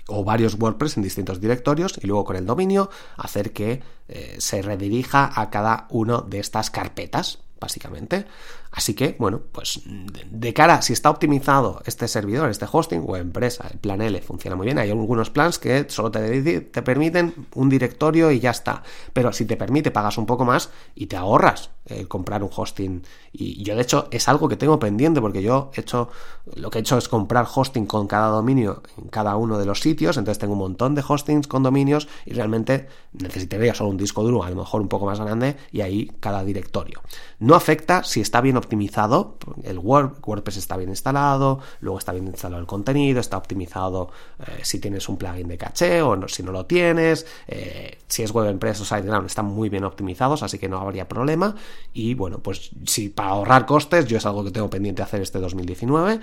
o 0.08 0.24
varios 0.24 0.56
WordPress 0.60 0.98
en 0.98 1.04
distintos 1.04 1.40
directorios 1.40 2.00
y 2.02 2.08
luego 2.08 2.26
con 2.26 2.36
el 2.36 2.46
dominio 2.46 2.90
hacer 3.18 3.54
que 3.54 3.82
eh, 4.08 4.36
se 4.40 4.62
redirija 4.62 5.32
a 5.40 5.50
cada 5.50 5.88
uno 5.90 6.22
de 6.22 6.40
estas 6.40 6.72
carpetas 6.72 7.40
básicamente. 7.62 8.26
Así 8.72 8.94
que, 8.94 9.18
bueno, 9.20 9.42
pues 9.52 9.82
de 9.86 10.54
cara, 10.54 10.82
si 10.82 10.94
está 10.94 11.10
optimizado 11.10 11.82
este 11.86 12.08
servidor, 12.08 12.50
este 12.50 12.66
hosting 12.72 13.04
o 13.06 13.18
empresa, 13.18 13.68
el 13.70 13.80
plan 13.80 14.02
L 14.02 14.22
funciona 14.22 14.56
muy 14.56 14.66
bien. 14.66 14.78
Hay 14.78 14.90
algunos 14.90 15.30
plans 15.30 15.60
que 15.60 15.86
solo 15.90 16.10
te, 16.10 16.62
te 16.62 16.82
permiten 16.82 17.48
un 17.56 17.68
directorio 17.68 18.32
y 18.32 18.40
ya 18.40 18.52
está. 18.52 18.82
Pero 19.12 19.34
si 19.34 19.46
te 19.46 19.58
permite, 19.58 19.92
pagas 19.92 20.18
un 20.18 20.26
poco 20.26 20.46
más 20.46 20.70
y 20.96 21.08
te 21.08 21.18
ahorras 21.18 21.72
el 21.86 22.08
comprar 22.08 22.44
un 22.44 22.50
hosting. 22.56 23.04
Y 23.34 23.62
yo, 23.64 23.76
de 23.76 23.82
hecho, 23.82 24.08
es 24.10 24.30
algo 24.30 24.48
que 24.48 24.56
tengo 24.56 24.80
pendiente 24.80 25.20
porque 25.20 25.42
yo 25.42 25.72
he 25.76 25.82
hecho, 25.82 26.10
lo 26.56 26.70
que 26.70 26.78
he 26.78 26.82
hecho 26.82 26.98
es 26.98 27.10
comprar 27.10 27.48
hosting 27.54 27.86
con 27.86 28.08
cada 28.08 28.28
dominio 28.28 28.84
en 28.98 29.10
cada 29.10 29.36
uno 29.36 29.58
de 29.58 29.66
los 29.66 29.82
sitios. 29.82 30.18
Entonces 30.18 30.40
tengo 30.40 30.54
un 30.54 30.60
montón 30.60 30.96
de 30.96 31.04
hostings 31.06 31.48
con 31.48 31.64
dominios 31.64 32.08
y 32.26 32.34
realmente 32.34 32.88
necesitaría 33.14 33.74
solo 33.74 33.90
un 33.90 33.98
disco 33.98 34.24
duro, 34.24 34.44
a 34.44 34.50
lo 34.50 34.56
mejor 34.56 34.82
un 34.82 34.88
poco 34.88 35.06
más 35.06 35.20
grande, 35.20 35.58
y 35.72 35.82
ahí 35.82 36.12
cada 36.20 36.44
directorio. 36.44 37.02
No 37.40 37.56
afecta 37.56 38.04
si 38.04 38.22
está 38.22 38.40
bien 38.40 38.58
optimizado, 38.62 39.36
el 39.64 39.78
WordPress 39.80 40.58
está 40.58 40.78
bien 40.78 40.90
instalado, 40.90 41.60
luego 41.82 42.00
está 42.00 42.14
bien 42.14 42.28
instalado 42.28 42.62
el 42.62 42.68
contenido, 42.68 43.20
está 43.20 43.38
optimizado 43.38 44.10
eh, 44.40 44.60
si 44.64 44.80
tienes 44.80 45.10
un 45.10 45.18
plugin 45.18 45.48
de 45.48 45.58
caché 45.58 46.02
o 46.02 46.28
si 46.28 46.44
no 46.44 46.52
lo 46.52 46.66
tienes, 46.66 47.26
eh, 47.48 48.00
si 48.08 48.24
es 48.24 48.32
WebEmpress 48.32 48.82
o 48.82 48.86
SiteGround 48.86 49.28
están 49.28 49.46
muy 49.46 49.70
bien 49.70 49.84
optimizados, 49.84 50.44
así 50.44 50.58
que 50.58 50.70
no 50.70 50.80
habría 50.80 51.08
problema. 51.08 51.56
Y 51.94 52.14
bueno, 52.14 52.40
pues 52.40 52.72
si 52.86 53.10
para 53.10 53.30
ahorrar 53.30 53.66
costes, 53.66 54.06
yo 54.08 54.18
es 54.18 54.26
algo 54.26 54.44
que 54.44 54.52
tengo 54.52 54.70
pendiente 54.70 55.02
hacer 55.02 55.22
este 55.22 55.40
2019 55.40 56.20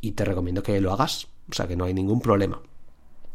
y 0.00 0.12
te 0.12 0.24
recomiendo 0.24 0.62
que 0.62 0.80
lo 0.80 0.92
hagas, 0.92 1.28
o 1.50 1.54
sea 1.54 1.68
que 1.68 1.76
no 1.76 1.84
hay 1.84 1.94
ningún 1.94 2.20
problema. 2.20 2.60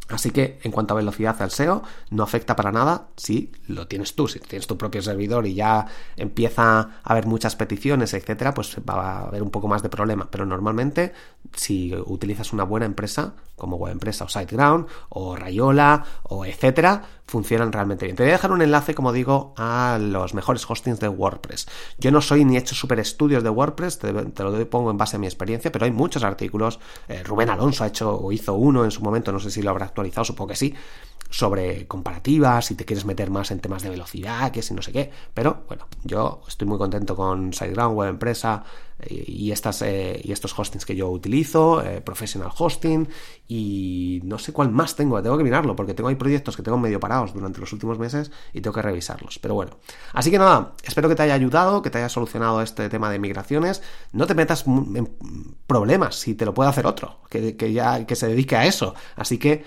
Así 0.10 0.32
que 0.32 0.60
en 0.64 0.72
cuanto 0.72 0.94
a 0.94 0.98
velocidad 0.98 1.42
al 1.42 1.52
SEO, 1.52 1.84
no 2.12 2.24
afecta 2.24 2.56
para 2.56 2.72
nada 2.72 3.10
si 3.18 3.52
lo 3.68 3.88
tienes 3.88 4.16
tú, 4.16 4.28
si 4.28 4.40
tienes 4.40 4.68
tu 4.68 4.78
propio 4.78 5.02
servidor 5.02 5.46
y 5.46 5.54
ya 5.54 5.86
empieza 6.16 6.80
a 6.80 6.90
haber 7.04 7.26
muchas 7.26 7.56
peticiones, 7.56 8.14
etcétera, 8.14 8.54
pues 8.54 8.78
va 8.90 8.94
a 8.94 9.28
haber 9.28 9.44
un 9.44 9.52
poco 9.52 9.68
más 9.68 9.84
de 9.84 9.90
problema. 9.90 10.30
Pero 10.32 10.46
normalmente, 10.46 11.14
si 11.54 11.94
utilizas 11.96 12.54
una 12.54 12.64
buena 12.64 12.86
empresa, 12.86 13.34
como 13.56 13.76
Web 13.78 13.94
Empresa 13.94 14.26
o 14.26 14.30
SiteGround, 14.30 14.88
o 15.10 15.36
Rayola, 15.36 16.06
o 16.24 16.46
etcétera, 16.46 17.02
funcionan 17.28 17.74
realmente 17.74 18.06
bien. 18.06 18.16
Te 18.16 18.24
voy 18.24 18.30
a 18.30 18.34
dejar 18.34 18.52
un 18.52 18.62
enlace, 18.62 18.96
como 18.96 19.12
digo, 19.12 19.54
a 19.58 19.98
los 20.00 20.34
mejores 20.34 20.70
hostings 20.70 21.00
de 21.00 21.10
WordPress. 21.10 21.68
Yo 21.98 22.12
no 22.12 22.22
soy 22.22 22.46
ni 22.46 22.56
he 22.56 22.60
hecho 22.60 22.76
super 22.76 23.00
estudios 23.00 23.44
de 23.44 23.50
WordPress, 23.50 24.00
te, 24.00 24.14
lo 24.14 24.70
pongo 24.70 24.92
en 24.92 24.98
base 24.98 25.18
a 25.18 25.20
mi 25.20 25.28
experiencia, 25.28 25.72
pero 25.72 25.86
hay 25.86 25.92
muchos 25.92 26.24
artículos. 26.24 26.80
Eh, 27.08 27.24
Rubén 27.24 27.50
Alonso 27.50 27.84
ha 27.84 27.88
hecho 27.88 28.18
o 28.18 28.32
hizo 28.32 28.54
uno 28.54 28.86
en 28.86 28.92
su 28.92 29.02
momento, 29.02 29.32
no 29.32 29.40
sé 29.40 29.52
si 29.52 29.62
lo 29.62 29.72
habrá 29.72 29.86
actualizado, 29.98 30.25
supongo 30.25 30.50
que 30.50 30.56
sí, 30.56 30.75
sobre 31.30 31.88
comparativas, 31.88 32.66
si 32.66 32.75
te 32.75 32.86
quieres 32.86 33.06
meter 33.06 33.30
más 33.30 33.51
en 33.51 33.60
temas 33.60 33.84
de 33.84 33.89
velocidad, 33.89 34.51
que 34.51 34.62
si 34.62 34.74
no 34.74 34.82
sé 34.82 34.92
qué. 34.92 35.12
Pero 35.34 35.63
bueno, 35.68 35.88
yo 36.04 36.42
estoy 36.48 36.68
muy 36.68 36.77
contento 36.77 37.16
con 37.16 37.54
SiteGround, 37.54 37.98
Web 37.98 38.10
Empresa 38.10 38.63
eh, 39.00 39.25
y, 39.27 39.51
estas, 39.51 39.82
eh, 39.82 40.22
y 40.24 40.32
estos 40.32 40.58
hostings 40.58 40.86
que 40.86 40.96
yo 40.96 41.10
utilizo, 41.10 41.84
eh, 41.84 42.01
Professional 42.01 42.50
Hosting 42.58 43.10
y 43.48 44.22
no 44.24 44.39
sé 44.39 44.54
cuál 44.54 44.72
más 44.72 44.96
tengo, 44.96 45.22
tengo 45.22 45.38
que 45.38 45.44
mirarlo 45.44 45.75
porque 45.75 45.94
tengo 45.94 46.08
ahí 46.10 46.16
proyectos 46.16 46.56
que 46.56 46.63
tengo 46.63 46.77
medio 46.77 47.00
parados 47.00 47.34
durante 47.34 47.60
los 47.60 47.74
últimos 47.74 48.00
meses 48.00 48.32
y 48.54 48.62
tengo 48.62 48.74
que 48.74 48.82
revisarlos. 48.82 49.38
Pero 49.39 49.54
bueno, 49.54 49.72
así 50.13 50.32
que 50.32 50.39
nada, 50.39 50.75
espero 50.84 51.10
que 51.10 51.16
te 51.16 51.24
haya 51.24 51.34
ayudado, 51.34 51.82
que 51.82 51.89
te 51.89 51.98
haya 51.98 52.10
solucionado 52.10 52.62
este 52.62 52.88
tema 52.88 53.12
de 53.12 53.20
migraciones. 53.20 53.84
No 54.13 54.27
te 54.27 54.34
metas 54.34 54.66
en 54.66 55.10
problemas 55.68 56.16
si 56.16 56.36
te 56.36 56.46
lo 56.46 56.54
puede 56.54 56.70
hacer 56.70 56.88
otro, 56.88 57.20
que, 57.30 57.58
que 57.58 57.74
ya 57.74 58.06
que 58.06 58.16
se 58.16 58.27
dedique 58.27 58.56
a 58.56 58.66
eso. 58.66 58.96
Así 59.18 59.38
que 59.38 59.66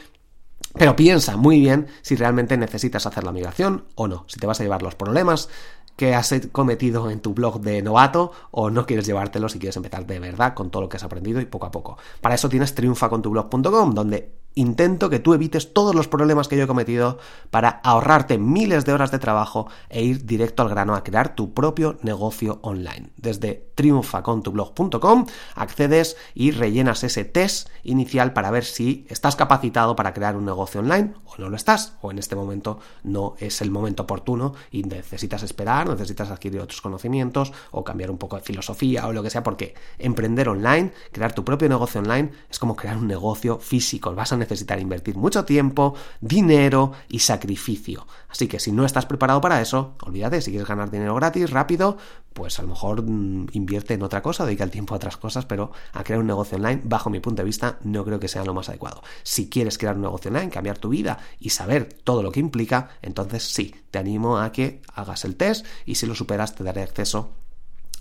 pero 0.75 0.97
piensa 0.97 1.37
muy 1.37 1.61
bien 1.61 1.89
si 2.03 2.17
realmente 2.17 2.57
necesitas 2.57 3.07
hacer 3.07 3.25
la 3.25 3.33
migración 3.33 3.85
o 3.95 4.09
no, 4.09 4.25
si 4.29 4.39
te 4.39 4.47
vas 4.47 4.61
a 4.61 4.63
llevar 4.63 4.83
los 4.83 4.95
problemas 4.95 5.49
que 5.97 6.15
has 6.15 6.33
cometido 6.51 7.11
en 7.11 7.21
tu 7.21 7.35
blog 7.35 7.61
de 7.61 7.83
novato 7.83 8.33
o 8.53 8.71
no 8.71 8.87
quieres 8.87 9.07
llevártelo 9.07 9.51
si 9.51 9.59
quieres 9.59 9.77
empezar 9.77 10.07
de 10.07 10.19
verdad 10.19 10.55
con 10.55 10.71
todo 10.71 10.83
lo 10.83 10.89
que 10.89 10.97
has 10.97 11.03
aprendido 11.03 11.43
y 11.43 11.45
poco 11.45 11.67
a 11.67 11.71
poco. 11.71 11.99
Para 12.23 12.35
eso 12.35 12.49
tienes 12.49 12.75
triunfacontublog.com, 12.75 13.93
donde 13.93 14.40
intento 14.55 15.11
que 15.11 15.21
tú 15.21 15.35
evites 15.35 15.73
todos 15.73 15.95
los 15.95 16.09
problemas 16.09 16.49
que 16.49 16.57
yo 16.57 16.65
he 16.65 16.69
cometido 16.69 17.19
para 17.51 17.81
ahorrarte 17.85 18.39
miles 18.39 18.85
de 18.85 18.93
horas 18.93 19.11
de 19.11 19.19
trabajo 19.19 19.69
e 19.89 20.03
ir 20.03 20.27
directo 20.27 20.63
al 20.63 20.69
grano 20.69 20.95
a 20.95 21.05
crear 21.05 21.35
tu 21.35 21.55
propio 21.55 21.99
negocio 22.03 22.59
online. 22.63 23.11
Desde 23.17 23.71
triunfacontublog.com 23.75 25.27
accedes 25.55 26.17
y 26.35 26.51
rellenas 26.51 27.05
ese 27.05 27.25
test 27.25 27.69
inicial 27.83 28.33
para 28.33 28.51
ver 28.51 28.65
si 28.65 29.07
estás 29.09 29.37
capacitado 29.37 29.97
para 29.97 30.13
crear 30.13 30.37
un 30.37 30.45
negocio 30.45 30.81
online 30.81 31.15
o 31.25 31.35
no 31.39 31.49
lo 31.49 31.57
estás, 31.57 31.95
o 32.03 32.11
en 32.11 32.19
este 32.19 32.37
momento 32.37 32.79
no 33.03 33.35
es 33.39 33.63
el 33.63 33.71
momento 33.71 34.03
oportuno 34.03 34.55
y 34.71 34.83
necesitas 34.83 35.43
esperar, 35.43 35.89
necesitas 35.89 36.31
adquirir 36.31 36.61
otros 36.61 36.81
conocimientos 36.81 37.53
o 37.71 37.85
cambiar 37.85 38.11
un 38.11 38.19
poco 38.19 38.37
de 38.37 38.43
filosofía 38.43 39.07
o 39.07 39.13
lo 39.13 39.23
que 39.23 39.31
sea, 39.31 39.43
porque 39.43 39.75
emprender 39.99 40.49
online, 40.49 40.93
crear 41.13 41.33
tu 41.33 41.45
propio 41.45 41.69
negocio 41.69 42.01
online 42.01 42.33
es 42.51 42.59
como 42.59 42.77
crear 42.77 42.97
un 42.97 43.07
negocio 43.07 43.59
físico, 43.59 44.11
necesitar 44.41 44.81
invertir 44.81 45.17
mucho 45.17 45.45
tiempo, 45.45 45.95
dinero 46.21 46.93
y 47.09 47.21
sacrificio. 47.21 48.07
Así 48.29 48.49
que 48.49 48.59
si 48.59 48.73
no 48.73 48.85
estás 48.85 49.07
preparado 49.07 49.41
para 49.41 49.61
eso, 49.61 49.95
olvídate, 50.03 50.41
si 50.41 50.51
quieres 50.51 50.69
ganar 50.69 50.91
dinero 50.91 51.15
gratis, 51.15 51.51
rápido, 51.51 51.97
pues 52.33 52.59
a 52.59 52.63
lo 52.63 52.69
mejor 52.69 53.03
mm, 53.03 53.49
invierte 53.53 53.95
en 53.95 54.03
otra 54.03 54.23
cosa, 54.23 54.45
dedica 54.45 54.65
el 54.65 54.71
tiempo 54.71 54.95
a 54.95 54.97
otras 54.97 55.17
cosas, 55.17 55.47
pero 55.47 55.73
a 55.93 56.03
crear 56.03 56.21
un 56.21 56.27
negocio 56.27 56.57
online, 56.57 56.83
bajo 56.85 57.11
mi 57.11 57.21
punto 57.21 57.43
de 57.43 57.47
vista, 57.47 57.79
no 57.85 58.05
creo 58.05 58.19
que 58.19 58.29
sea 58.29 58.45
lo 58.45 58.55
más 58.55 58.69
adecuado. 58.69 59.03
Si 59.23 59.49
quieres 59.49 59.79
crear 59.79 59.97
un 59.97 60.03
negocio 60.03 60.31
online, 60.31 60.51
cambiar 60.51 60.79
tu 60.79 60.89
vida 60.89 61.19
y 61.39 61.51
saber 61.51 61.93
todo 62.05 62.23
lo 62.23 62.33
que 62.33 62.41
implica, 62.41 62.91
entonces 63.03 63.45
sí, 63.45 63.75
te 63.91 63.99
animo 63.99 64.39
a 64.39 64.53
que 64.53 64.83
hagas 64.95 65.25
el 65.25 65.37
test 65.37 65.67
y 65.87 65.95
si 65.97 66.07
lo 66.07 66.15
superas 66.15 66.55
te 66.55 66.65
daré 66.65 66.83
acceso 66.83 67.31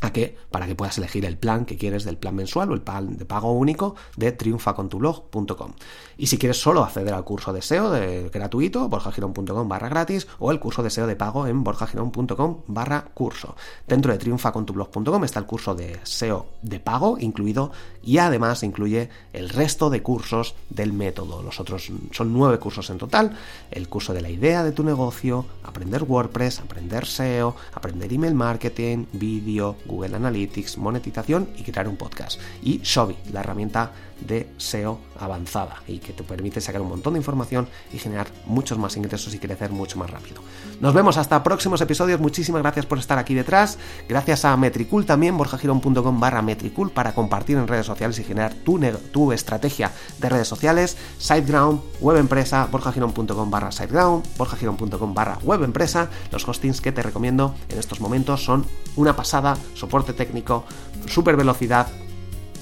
a 0.01 0.11
que 0.11 0.37
para 0.51 0.67
que 0.67 0.75
puedas 0.75 0.97
elegir 0.97 1.25
el 1.25 1.37
plan 1.37 1.65
que 1.65 1.77
quieres 1.77 2.03
del 2.03 2.17
plan 2.17 2.35
mensual 2.35 2.71
o 2.71 2.73
el 2.73 2.81
plan 2.81 3.17
de 3.17 3.25
pago 3.25 3.51
único 3.51 3.95
de 4.15 4.31
triunfacontublog.com. 4.31 5.73
Y 6.17 6.27
si 6.27 6.37
quieres 6.37 6.61
solo 6.61 6.83
acceder 6.83 7.13
al 7.13 7.23
curso 7.23 7.53
de 7.53 7.61
SEO 7.61 7.91
de, 7.91 8.29
gratuito, 8.29 8.87
borjagirón.com 8.89 9.69
barra 9.69 9.89
gratis 9.89 10.27
o 10.39 10.51
el 10.51 10.59
curso 10.59 10.83
de 10.83 10.89
SEO 10.89 11.07
de 11.07 11.15
pago 11.15 11.47
en 11.47 11.63
borjagirón.com 11.63 12.61
barra 12.67 13.05
curso. 13.13 13.55
Dentro 13.87 14.11
de 14.11 14.17
triunfacontublog.com 14.17 15.23
está 15.23 15.39
el 15.39 15.45
curso 15.45 15.75
de 15.75 15.99
SEO 16.03 16.47
de 16.61 16.79
pago 16.79 17.17
incluido 17.19 17.71
y 18.03 18.17
además 18.17 18.63
incluye 18.63 19.09
el 19.33 19.49
resto 19.49 19.89
de 19.89 20.01
cursos 20.01 20.55
del 20.69 20.93
método. 20.93 21.43
Los 21.43 21.59
otros 21.59 21.91
son 22.11 22.33
nueve 22.33 22.59
cursos 22.59 22.89
en 22.89 22.97
total. 22.97 23.37
El 23.71 23.87
curso 23.89 24.13
de 24.13 24.21
la 24.21 24.29
idea 24.29 24.63
de 24.63 24.71
tu 24.71 24.83
negocio, 24.83 25.45
aprender 25.63 26.03
WordPress, 26.03 26.59
aprender 26.59 27.05
SEO, 27.05 27.55
aprender 27.73 28.11
email 28.11 28.35
marketing, 28.35 29.05
vídeo, 29.13 29.75
Google 29.89 30.15
Analytics, 30.15 30.77
monetización 30.77 31.49
y 31.57 31.63
crear 31.63 31.87
un 31.87 31.97
podcast. 31.97 32.39
Y 32.63 32.79
Shobi, 32.83 33.17
la 33.33 33.41
herramienta 33.41 33.91
de 34.21 34.49
SEO 34.57 34.99
avanzada 35.19 35.77
y 35.87 35.99
que 35.99 36.13
te 36.13 36.23
permite 36.23 36.61
sacar 36.61 36.81
un 36.81 36.89
montón 36.89 37.13
de 37.13 37.19
información 37.19 37.67
y 37.93 37.97
generar 37.97 38.27
muchos 38.45 38.77
más 38.77 38.95
ingresos 38.97 39.33
y 39.33 39.39
crecer 39.39 39.71
mucho 39.71 39.97
más 39.97 40.09
rápido. 40.09 40.41
Nos 40.79 40.93
vemos 40.93 41.17
hasta 41.17 41.43
próximos 41.43 41.81
episodios. 41.81 42.19
Muchísimas 42.19 42.61
gracias 42.61 42.85
por 42.85 42.97
estar 42.99 43.17
aquí 43.17 43.33
detrás. 43.33 43.77
Gracias 44.07 44.45
a 44.45 44.55
Metricool 44.57 45.05
también, 45.05 45.37
borjagirón.com 45.37 46.19
barra 46.19 46.41
Metricool 46.41 46.91
para 46.91 47.13
compartir 47.13 47.57
en 47.57 47.67
redes 47.67 47.85
sociales 47.85 48.19
y 48.19 48.23
generar 48.23 48.53
tu, 48.53 49.31
estrategia 49.31 49.91
de 50.19 50.29
redes 50.29 50.47
sociales. 50.47 50.97
SiteGround, 51.17 51.81
web 51.99 52.17
empresa, 52.17 52.67
borjagirón.com 52.71 53.51
barra 53.51 53.71
SiteGround, 53.71 54.37
borjagirón.com 54.37 55.13
barra 55.13 55.37
web 55.43 55.63
empresa. 55.63 56.09
Los 56.31 56.47
hostings 56.47 56.81
que 56.81 56.91
te 56.91 57.03
recomiendo 57.03 57.55
en 57.69 57.79
estos 57.79 57.99
momentos 57.99 58.43
son 58.43 58.65
una 58.95 59.15
pasada, 59.15 59.57
soporte 59.73 60.13
técnico, 60.13 60.65
super 61.07 61.35
velocidad 61.35 61.87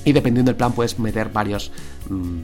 y 0.08 0.14
dependiendo 0.14 0.50
del 0.50 0.56
plan 0.56 0.72
puedes 0.72 0.98
meter 1.00 1.30
varios... 1.30 1.72
Mm, 2.10 2.40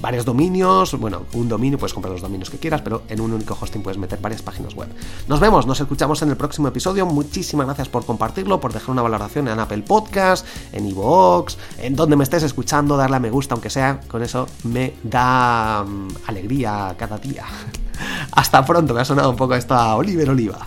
varios 0.00 0.24
dominios, 0.24 0.94
bueno, 0.94 1.22
un 1.32 1.48
dominio, 1.48 1.76
puedes 1.76 1.92
comprar 1.92 2.12
los 2.12 2.22
dominios 2.22 2.50
que 2.50 2.58
quieras, 2.58 2.82
pero 2.82 3.02
en 3.08 3.20
un 3.20 3.32
único 3.32 3.58
hosting 3.60 3.82
puedes 3.82 3.98
meter 3.98 4.20
varias 4.20 4.42
páginas 4.42 4.74
web. 4.74 4.88
Nos 5.26 5.40
vemos, 5.40 5.66
nos 5.66 5.80
escuchamos 5.80 6.22
en 6.22 6.30
el 6.30 6.36
próximo 6.36 6.68
episodio. 6.68 7.04
Muchísimas 7.04 7.66
gracias 7.66 7.88
por 7.88 8.06
compartirlo, 8.06 8.60
por 8.60 8.72
dejar 8.72 8.90
una 8.90 9.02
valoración 9.02 9.48
en 9.48 9.58
Apple 9.58 9.82
Podcast, 9.82 10.46
en 10.70 10.86
iVoox, 10.86 11.56
en 11.78 11.96
donde 11.96 12.14
me 12.14 12.22
estés 12.22 12.44
escuchando, 12.44 12.96
darle 12.96 13.16
a 13.16 13.18
me 13.18 13.30
gusta, 13.30 13.54
aunque 13.54 13.70
sea, 13.70 14.00
con 14.06 14.22
eso 14.22 14.46
me 14.62 14.94
da 15.02 15.84
mm, 15.84 16.08
alegría 16.28 16.94
cada 16.96 17.18
día. 17.18 17.46
Hasta 18.30 18.64
pronto, 18.64 18.94
me 18.94 19.00
ha 19.00 19.04
sonado 19.04 19.30
un 19.30 19.36
poco 19.36 19.56
esta 19.56 19.96
Oliver 19.96 20.30
Oliva. 20.30 20.64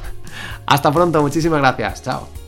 Hasta 0.65 0.91
pronto, 0.91 1.21
muchísimas 1.21 1.62
gracias, 1.62 2.03
chao. 2.03 2.40